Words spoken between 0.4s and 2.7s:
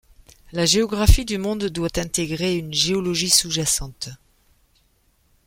La géographie du monde doit intégrer